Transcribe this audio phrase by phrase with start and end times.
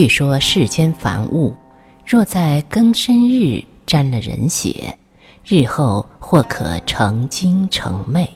[0.00, 1.54] 据说世间凡物，
[2.06, 4.96] 若在庚申日沾了人血，
[5.44, 8.24] 日后或可成精成魅。《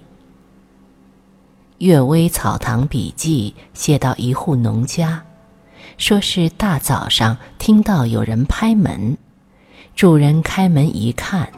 [1.79, 5.25] 岳微草堂笔记》写到一户农家，
[5.97, 9.17] 说是大早上听到有人拍门，
[9.97, 11.51] 主人开门一看，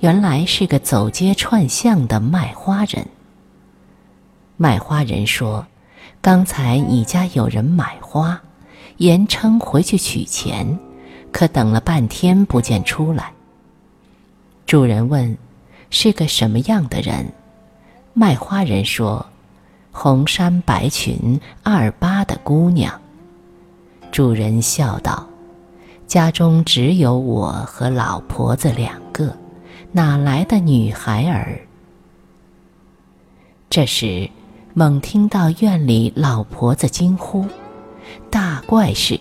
[0.00, 3.06] 原来是个走街串巷的卖花人。
[4.58, 5.66] 卖花人说
[6.20, 8.38] ：“刚才你家有人买花。”
[8.98, 10.78] 言称回去取钱，
[11.32, 13.32] 可等了半天不见出来。
[14.66, 15.36] 主人问
[15.90, 17.32] ：“是个什么样的人？”
[18.12, 19.24] 卖花人说
[19.92, 23.00] ：“红衫白裙二八的姑娘。”
[24.10, 25.26] 主人笑道
[26.06, 29.36] ：“家中只有我和老婆子两个，
[29.92, 31.60] 哪来的女孩儿？”
[33.70, 34.28] 这时，
[34.74, 37.46] 猛听到院里老婆子惊呼。
[38.30, 39.18] 大怪事，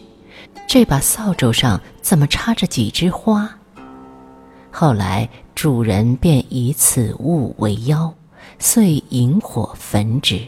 [0.67, 3.49] 这把扫帚上怎么插着几枝花？
[4.71, 8.13] 后来主人便以此物为妖，
[8.59, 10.39] 遂引火焚之。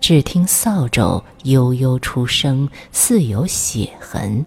[0.00, 4.44] 只听扫帚悠悠出声，似有血痕，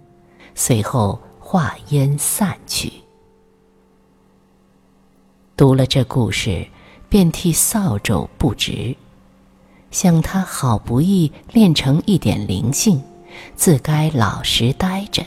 [0.55, 2.93] 随后化烟散去。
[5.57, 6.65] 读了这故事，
[7.09, 8.95] 便替扫帚不值。
[9.92, 13.02] 想他好不易练成一点灵性，
[13.56, 15.23] 自该老实待着，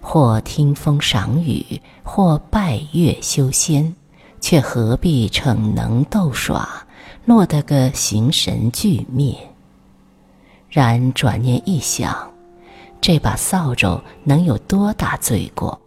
[0.00, 3.94] 或听风赏雨，或拜月修仙，
[4.40, 6.86] 却何必逞能斗耍，
[7.26, 9.34] 落得个形神俱灭？
[10.70, 12.30] 然转念一想，
[13.00, 15.80] 这把扫帚能有多大罪过？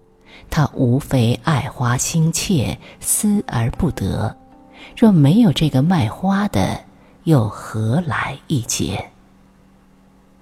[0.49, 4.35] 他无非爱花心切，思而不得。
[4.97, 6.81] 若没有这个卖花的，
[7.23, 9.09] 又何来一劫？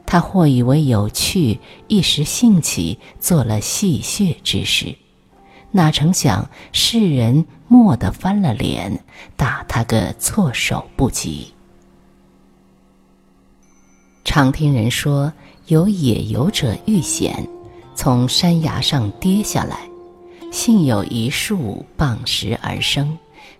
[0.05, 4.95] 他或以为有趣，一时兴起做了戏谑之事，
[5.71, 9.03] 哪成想世人蓦地翻了脸，
[9.37, 11.53] 打他个措手不及。
[14.25, 15.31] 常听人说，
[15.67, 17.47] 有野游者遇险，
[17.93, 19.87] 从山崖上跌下来，
[20.51, 23.15] 幸有一树傍石而生，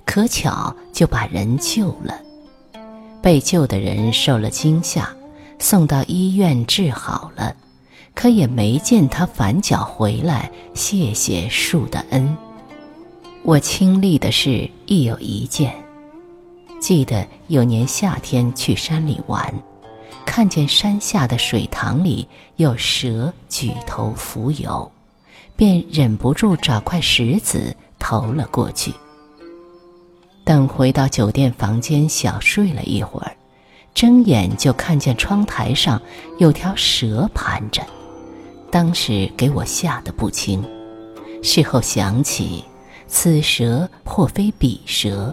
[0.05, 2.19] 可巧就把人救了。
[3.21, 5.09] 被救的人受了惊吓，
[5.59, 7.55] 送到医院治好了，
[8.15, 12.37] 可也没见他反脚回来谢谢树的恩。
[13.43, 15.73] 我亲历的事亦有一件，
[16.79, 19.53] 记得有年夏天去山里玩，
[20.25, 24.89] 看见山下的水塘里有蛇举头浮游，
[25.55, 28.93] 便忍不住找块石子投了过去。
[30.49, 33.31] 等回到酒店房间，小睡了一会儿，
[33.93, 36.01] 睁眼就看见窗台上
[36.39, 37.83] 有条蛇盘着，
[38.71, 40.67] 当时给我吓得不轻。
[41.43, 42.63] 事后想起，
[43.07, 45.31] 此蛇或非彼蛇，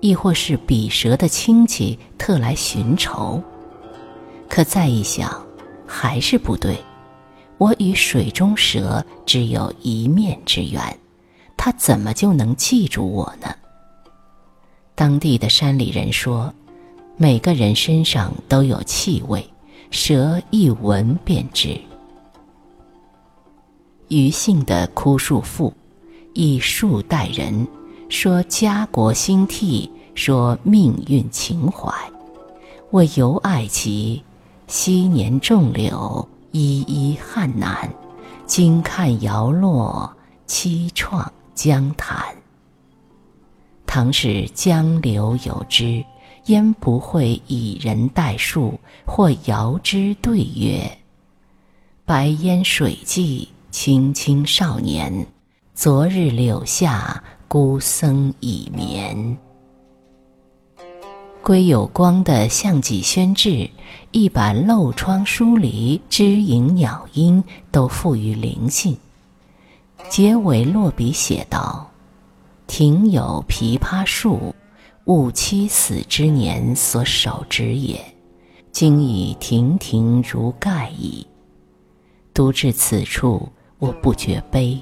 [0.00, 3.40] 亦或是彼蛇的亲戚特来寻仇。
[4.48, 5.40] 可再一想，
[5.86, 6.76] 还是不对。
[7.58, 10.82] 我与水中蛇只有一面之缘，
[11.56, 13.54] 它怎么就能记住我呢？
[14.98, 16.52] 当地的山里人说，
[17.16, 19.48] 每个人身上都有气味，
[19.92, 21.80] 蛇一闻便知。
[24.08, 25.72] 余姓的枯树妇，
[26.34, 27.64] 以树代人，
[28.08, 31.94] 说家国兴替，说命运情怀。
[32.90, 34.20] 我尤爱其，
[34.66, 37.88] 昔年种柳，依依汉南，
[38.46, 40.12] 今看摇落，
[40.48, 42.27] 凄怆江潭。
[43.90, 46.04] 唐是江流有之，
[46.44, 50.98] 焉不会以人代树，或遥之对曰
[52.04, 55.26] ：“白烟水际，青青少年。
[55.74, 59.38] 昨日柳下，孤僧已眠。”
[61.42, 63.48] 归有光的《项脊轩志》，
[64.10, 67.42] 一把漏窗疏篱、枝影鸟音，
[67.72, 68.94] 都赋予灵性。
[70.10, 71.87] 结尾落笔写道。
[72.68, 74.54] 庭有枇杷树，
[75.06, 77.98] 吾妻死之年所手植也，
[78.70, 81.26] 今已亭亭如盖矣。
[82.34, 83.48] 读至此处，
[83.78, 84.80] 我不觉悲，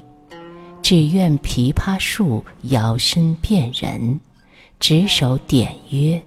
[0.81, 4.19] 只愿枇杷树摇身变人，
[4.79, 6.21] 执手点曰：“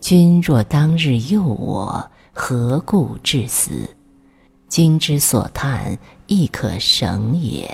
[0.00, 3.90] 君若当日诱我，何故至死？
[4.68, 7.68] 今之所叹，亦可省也。”